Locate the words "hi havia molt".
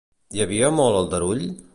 0.37-0.99